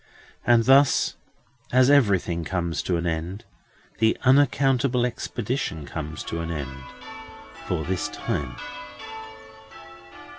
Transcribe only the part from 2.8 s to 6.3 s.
to an end, the unaccountable expedition comes